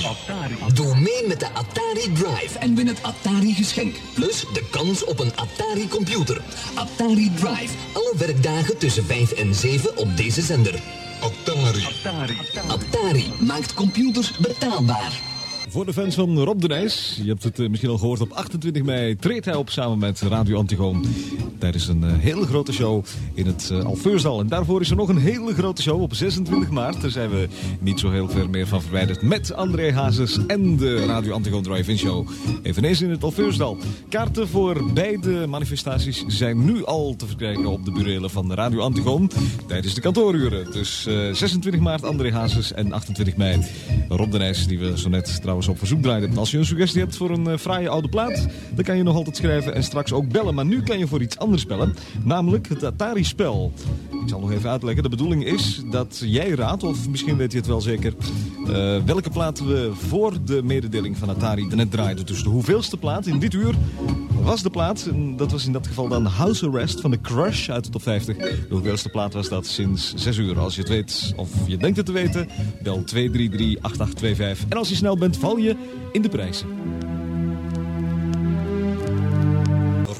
[0.73, 3.95] Doe mee met de Atari Drive en win het Atari geschenk.
[4.13, 6.41] Plus de kans op een Atari computer.
[6.73, 7.73] Atari Drive.
[7.93, 10.79] Alle werkdagen tussen 5 en 7 op deze zender.
[11.21, 11.87] Atari.
[12.67, 15.36] Atari maakt computers betaalbaar.
[15.69, 18.31] Voor de fans van Rob de Nijs, je hebt het eh, misschien al gehoord, op
[18.31, 21.05] 28 mei treedt hij op samen met Radio Antigoon.
[21.57, 24.39] Tijdens een eh, hele grote show in het uh, Alfeursdal.
[24.39, 27.01] En daarvoor is er nog een hele grote show op 26 maart.
[27.01, 27.47] Daar zijn we
[27.79, 31.97] niet zo heel ver meer van verwijderd met André Hazes en de Radio Antigoon Drive-In
[31.97, 32.27] Show.
[32.63, 33.77] Eveneens in het Alfeursdal.
[34.09, 39.31] Kaarten voor beide manifestaties zijn nu al te verkrijgen op de burelen van Radio Antigoon
[39.67, 40.71] tijdens de kantooruren.
[40.71, 43.65] Dus eh, 26 maart André Hazes en 28 mei
[44.09, 46.37] Rob de Nijs, die we zo net trouwens op verzoek draaiden.
[46.37, 49.15] Als je een suggestie hebt voor een eh, fraaie oude plaat, dan kan je nog
[49.15, 50.55] altijd schrijven en straks ook bellen.
[50.55, 53.73] Maar nu kan je voor iets anders bellen, namelijk het Atari-spel.
[54.23, 55.03] Ik zal nog even uitleggen.
[55.03, 58.13] De bedoeling is dat jij raadt, of misschien weet je het wel zeker,
[58.67, 62.25] eh, welke plaat we voor de mededeling van Atari net draaiden.
[62.25, 63.75] Dus de hoeveelste plaat in dit uur
[64.41, 67.69] was de plaat, en dat was in dat geval dan House Arrest van de Crush
[67.69, 68.37] uit de top 50.
[68.37, 70.59] De hoeveelste plaat was dat sinds 6 uur.
[70.59, 72.49] Als je het weet, of je denkt het te weten,
[72.83, 74.67] bel 233-8825.
[74.69, 75.75] En als je snel bent, val je
[76.11, 76.67] in de prijzen.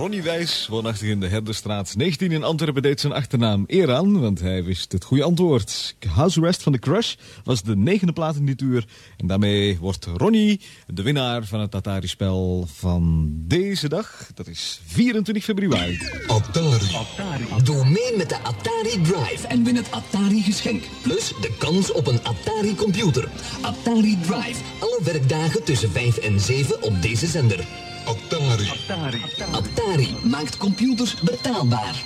[0.07, 4.39] Ronnie Wijs, woonachtig in de Herderstraat 19 in Antwerpen, deed zijn achternaam eer aan, want
[4.39, 5.95] hij wist het goede antwoord.
[6.07, 8.85] House Arrest van The Crush was de negende plaat in dit uur.
[9.17, 14.29] En daarmee wordt Ronnie de winnaar van het Atari-spel van deze dag.
[14.33, 15.99] Dat is 24 februari.
[16.27, 16.85] Atari.
[17.63, 20.83] Doe mee met de Atari Drive en win het Atari geschenk.
[21.01, 23.29] Plus de kans op een Atari computer.
[23.61, 24.61] Atari Drive.
[24.79, 27.86] Alle werkdagen tussen 5 en 7 op deze zender.
[28.07, 28.71] Atari.
[29.51, 32.03] Atari maakt computers betaalbaar.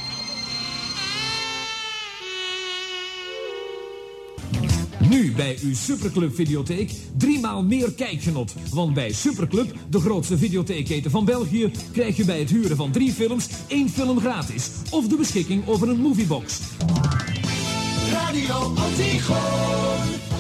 [5.10, 8.54] Nu bij uw Superclub Videotheek driemaal meer kijkgenot.
[8.70, 13.12] Want bij Superclub, de grootste videotheekketen van België, krijg je bij het huren van drie
[13.12, 14.70] films één film gratis.
[14.90, 16.60] Of de beschikking over een moviebox.
[18.12, 20.31] Radio Antigo.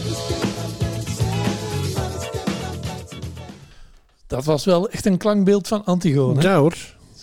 [4.31, 6.41] Dat was wel echt een klankbeeld van Antigone.
[6.41, 6.77] Ja hoor.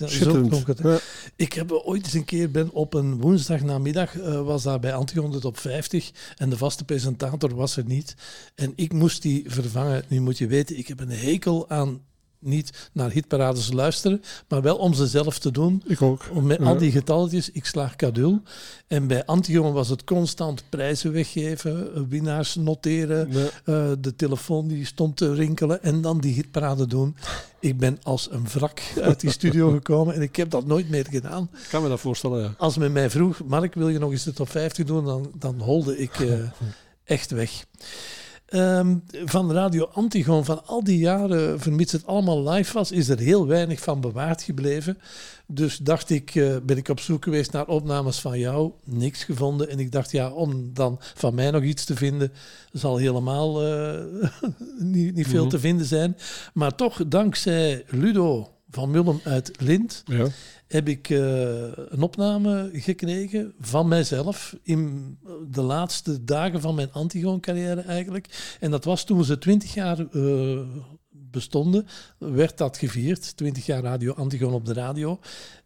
[0.05, 0.67] Schitterend.
[0.67, 0.79] het.
[0.83, 0.99] Ja.
[1.37, 5.31] Ik heb ooit eens een keer ben op een woensdagnamiddag eh, was daar bij Antigone
[5.33, 8.15] de top 50 en de vaste presentator was er niet
[8.55, 10.05] en ik moest die vervangen.
[10.09, 12.01] Nu moet je weten, ik heb een hekel aan
[12.41, 15.83] niet naar hitparades luisteren, maar wel om ze zelf te doen.
[15.87, 16.25] Ik ook.
[16.33, 16.65] Om met Ja.
[16.65, 18.43] al die getalletjes, ik slaag kadul.
[18.87, 23.31] En bij Antigone was het constant prijzen weggeven, eh, winnaars noteren,
[23.65, 27.17] eh, de telefoon die stond te rinkelen en dan die hitparade doen.
[27.61, 31.07] Ik ben als een wrak uit die studio gekomen en ik heb dat nooit meer
[31.11, 31.49] gedaan.
[31.53, 32.55] Ik kan me dat voorstellen, ja.
[32.59, 35.05] Als men mij vroeg, Mark, wil je nog eens de top 50 doen?
[35.05, 36.33] Dan, dan holde ik eh,
[37.05, 37.65] echt weg.
[38.49, 43.19] Ehm, van Radio Antigoon, van al die jaren, vermits het allemaal live was, is er
[43.19, 44.99] heel weinig van bewaard gebleven.
[45.47, 49.69] Dus dacht ik, eh, ben ik op zoek geweest naar opnames van jou, niks gevonden.
[49.69, 52.33] En ik dacht, ja, om dan van mij nog iets te vinden,
[52.73, 54.01] zal helemaal eh,
[54.79, 55.51] niet, niet veel Mhm.
[55.51, 56.17] te vinden zijn.
[56.55, 60.27] Maar toch, dankzij Ludo van Mullen uit Lint, Ja.
[60.67, 61.19] heb ik eh,
[61.75, 65.19] een opname gekregen van mijzelf in
[65.51, 68.57] de laatste dagen van mijn Antigoon-carrière eigenlijk.
[68.61, 70.61] En dat was toen ze twintig jaar eh,
[71.11, 71.87] bestonden,
[72.19, 73.37] werd dat gevierd.
[73.37, 75.19] Twintig jaar Radio Antigoon op de radio.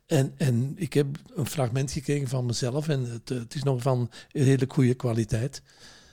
[0.06, 3.82] En, en ik heb een fragment gekregen van mezelf en het, eh, het is nog
[3.82, 5.62] van redelijk goede kwaliteit.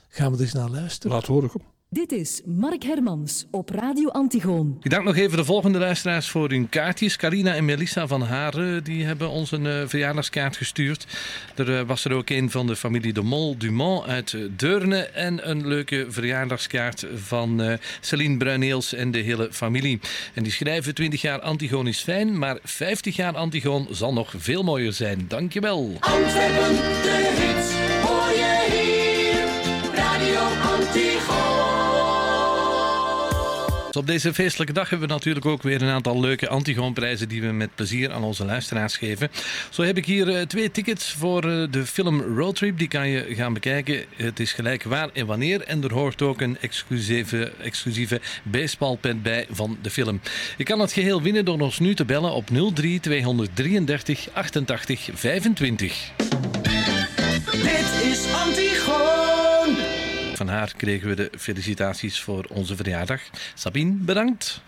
[0.08, 1.16] Gaan we er eens naar luisteren?
[1.16, 1.62] Laat horen, kom.
[1.92, 4.78] Dit is Mark Hermans op Radio Antigoon.
[4.82, 7.16] Ik dank nog even de volgende luisteraars voor hun kaartjes.
[7.16, 11.08] Carina en Melissa van Haren die hebben ons een eh, verjaardagskaart gestuurd.
[11.56, 14.98] Er eh, was er ook een van de familie de Mol Dumont uit eh, Deurne.
[14.98, 20.00] En een leuke verjaardagskaart van Celine Bruineels en de hele familie.
[20.34, 24.64] En die schrijven 20 jaar Antigoon is fijn, maar 50 jaar Antigoon zal nog veel
[24.64, 25.26] mooier zijn.
[25.28, 25.98] Dankjewel.
[26.00, 27.89] Antwerpen, de hits
[33.92, 37.48] Op deze feestelijke dag hebben we natuurlijk ook weer een aantal leuke Antigoonprijzen die we
[37.48, 39.30] met plezier aan onze luisteraars geven.
[39.70, 42.78] Zo heb ik hier eh, twee tickets voor eh, de film Roadtrip.
[42.78, 44.06] Die kan je gaan bekijken.
[44.16, 45.62] Het is gelijk waar en wanneer.
[45.62, 50.22] En er hoort ook een exclusieve, exclusieve baseballpet bij van de film.
[50.58, 56.12] Je kan het geheel winnen door ons nu te bellen op 03 233 88 25.
[57.52, 58.89] Dit is Antigoon.
[60.40, 63.22] Van haar kregen we de felicitaties voor onze verjaardag.
[63.54, 64.62] Sabine, bedankt.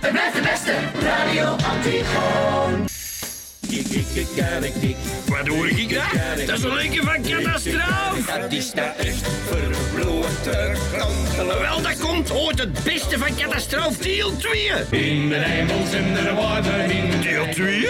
[0.00, 2.86] Het blijft de beste Radio Antigoon.
[5.26, 6.36] Wat hoor ik daar?
[6.46, 8.40] Dat is een liedje van catastrofe.
[8.40, 11.60] Dat is daar echt verblote kantelen.
[11.60, 14.70] Wel, dat komt ooit het beste van catastrofe deel 2.
[14.90, 17.88] In de hemels en de water in Deel 2?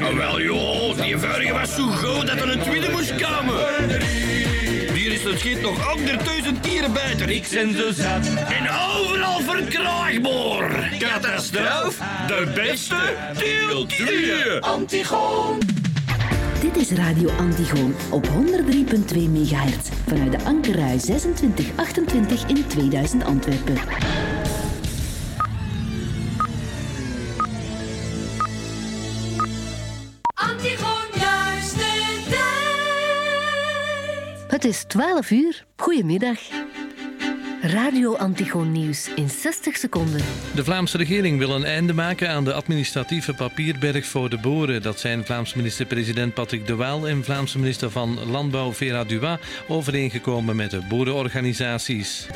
[0.00, 4.69] Ah, wel joh, die vorige was zo goed dat er een tweede moest komen.
[5.20, 7.28] Is het schiet nog anderduizend keren buiten.
[7.28, 8.26] Ik ben zo zat.
[8.26, 10.96] En overal verkrijgbaar.
[10.98, 14.60] Catastrofe, de beste deel 2.
[14.60, 15.58] Antigoon.
[16.60, 18.32] Dit is Radio Antigoon op 103.2
[19.16, 23.78] MHz vanuit de Ankerrui 2628 in 2000 Antwerpen.
[34.70, 35.64] Is 12 uur.
[35.76, 36.38] Goedemiddag.
[37.62, 40.20] Radio Antigoon Nieuws in 60 seconden.
[40.54, 44.82] De Vlaamse regering wil een einde maken aan de administratieve papierberg voor de boeren.
[44.82, 50.56] Dat zijn Vlaams minister-president Patrick de Waal en Vlaamse minister van Landbouw Vera Duwa overeengekomen
[50.56, 52.26] met de boerenorganisaties.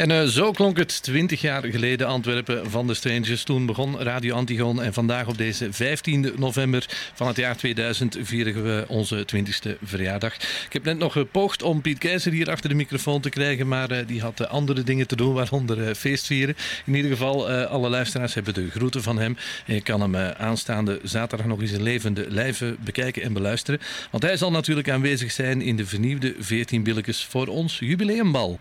[0.00, 3.42] En eh, zo klonk het 20 jaar geleden Antwerpen van de Strangers.
[3.42, 8.62] Toen begon Radio Antigoon en vandaag op deze 15 november van het jaar 2000 vieren
[8.62, 10.34] we onze 20ste verjaardag.
[10.34, 13.90] Ik heb net nog gepoogd om Piet Keizer hier achter de microfoon te krijgen, maar
[13.90, 16.56] eh, die had eh, andere dingen te doen, waaronder eh, feestvieren.
[16.86, 19.36] In ieder geval, alle luisteraars hebben de groeten van hem.
[19.66, 23.80] En je kan hem aanstaande zaterdag nog eens in levende lijven bekijken en beluisteren.
[24.10, 28.58] Want hij zal natuurlijk aanwezig zijn in de vernieuwde 14 billetjes voor ons jubileumbal.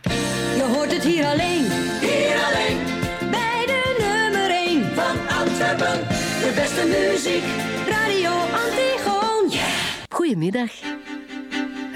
[0.90, 1.66] Hoort het hier alleen.
[2.00, 2.78] Hier alleen.
[3.32, 6.08] Bij de nummer 1 van Antwerpen.
[6.40, 7.44] De beste muziek.
[7.88, 9.52] Radio Antigoon.
[10.10, 10.72] Goedemiddag.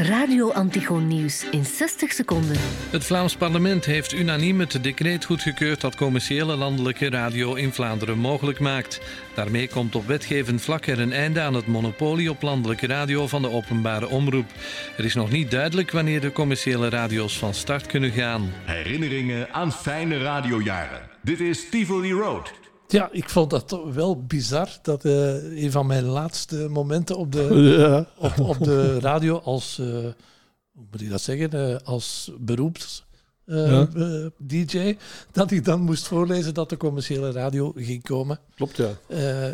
[0.03, 2.57] Radio Antigoon Nieuws in 60 seconden.
[2.89, 8.59] Het Vlaams parlement heeft unaniem het decreet goedgekeurd dat commerciële landelijke radio in Vlaanderen mogelijk
[8.59, 9.01] maakt.
[9.35, 13.41] Daarmee komt op wetgevend vlak er een einde aan het monopolie op landelijke radio van
[13.41, 14.49] de openbare omroep.
[14.97, 18.51] Er is nog niet duidelijk wanneer de commerciële radio's van start kunnen gaan.
[18.65, 21.01] Herinneringen aan fijne radiojaren.
[21.21, 22.62] Dit is Tivoli Road.
[22.93, 24.69] Ja, ik vond dat wel bizar.
[24.81, 27.41] Dat eh, een van mijn laatste momenten op de,
[27.79, 28.05] Ja.
[28.17, 29.87] op, op de radio als, eh,
[30.71, 33.05] hoe moet ik dat zeggen, eh, als beroeps
[33.45, 33.87] Ja.
[34.37, 34.97] DJ,
[35.31, 38.39] dat ik dan moest voorlezen dat de commerciële radio ging komen.
[38.55, 38.89] Klopt, ja.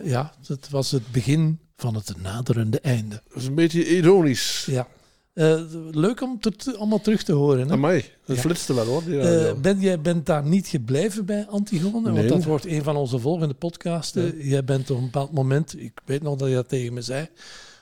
[0.03, 3.21] Ja, het was het begin van het naderende einde.
[3.27, 4.65] Dat is een beetje ironisch.
[4.65, 4.87] Ja.
[5.33, 5.61] Eh,
[5.91, 7.67] leuk om het allemaal terug te horen.
[7.67, 7.73] Hè?
[7.73, 8.41] Amai, dat Ja.
[8.41, 9.01] flitste wel hoor.
[9.01, 12.11] Eh, ben, jij bent daar niet gebleven bij Antigone?
[12.11, 12.13] Nee.
[12.13, 14.47] Want dat wordt een van onze volgende podcasten.
[14.47, 17.27] Jij bent op een bepaald moment, ik weet nog dat je dat tegen me zei,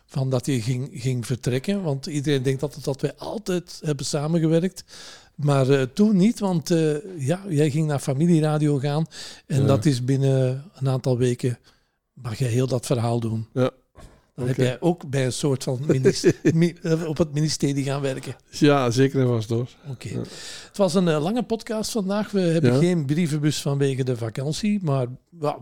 [0.05, 1.83] van dat je ging, ging vertrekken.
[1.83, 4.83] Want iedereen denkt altijd dat wij altijd hebben samengewerkt.
[5.35, 6.69] Maar eh, toen niet, want
[7.17, 9.05] ja, jij ging naar familieradio gaan.
[9.45, 9.67] En Ja.
[9.67, 11.59] dat is binnen een aantal weken,
[12.13, 13.47] mag jij heel dat verhaal doen.
[13.53, 13.71] Ja.
[14.37, 15.79] Dan heb jij ook bij een soort van
[16.83, 18.35] eh, op het ministerie gaan werken.
[18.49, 19.67] Ja, zeker en vast hoor.
[19.89, 20.07] Oké.
[20.67, 22.31] Het was een eh, lange podcast vandaag.
[22.31, 22.79] We hebben Ja.
[22.79, 25.07] geen brievenbus vanwege de vakantie, maar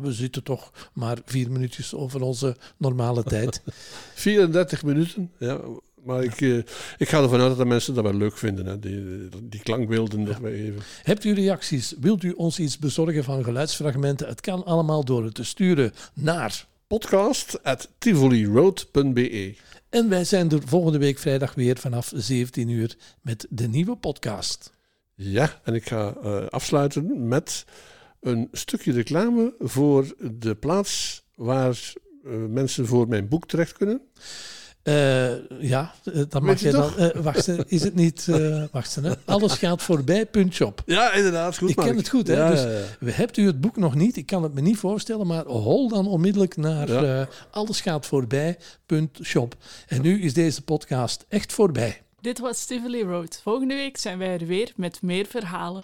[0.02, 3.62] we zitten toch maar vier minuutjes over onze normale tijd.
[4.14, 5.60] 34 minuten, ja.
[6.04, 6.58] Maar ik, eh,
[6.98, 8.80] ik ga ervan uit dat de mensen dat wel leuk vinden, hè.
[8.80, 10.82] Die, die klankbeelden wij even.
[11.04, 11.96] Hebt u reacties?
[12.00, 14.28] Wilt u ons iets bezorgen van geluidsfragmenten?
[14.28, 19.56] Het kan allemaal door het te sturen naar podcast.tivoliroad.be
[19.90, 24.74] En wij zijn er volgende week vrijdag weer vanaf 17 uur met de nieuwe podcast.
[25.14, 27.66] Ja, en ik ga eh, afsluiten met
[28.22, 31.94] een stukje reclame voor de plaats waar
[32.26, 34.02] eh, mensen voor mijn boek terecht kunnen.
[34.86, 35.28] Eh,
[35.62, 36.82] ja, eh, dan mag je jij dan.
[36.82, 36.98] toch?
[36.98, 38.28] eh, wacht, eh, is het niet.
[38.30, 39.12] eh wacht, hè?
[39.26, 40.28] Alles gaat voorbij.
[40.52, 40.82] Shop.
[40.86, 41.58] Ja, inderdaad.
[41.58, 41.98] Goed, ik ken Mark.
[41.98, 42.34] het goed, hè?
[42.36, 42.80] Ja, dus ja, ja.
[43.00, 44.18] we hebt u het boek nog niet.
[44.18, 47.22] Ik kan het me niet voorstellen, maar hol dan onmiddellijk naar Ja.
[47.22, 48.58] eh, alles gaat voorbij.
[49.24, 49.56] Shop.
[49.88, 52.02] En nu is deze podcast echt voorbij.
[52.22, 53.40] Dit was Tivoli Road.
[53.44, 55.82] Volgende week zijn wij er weer met meer verhalen.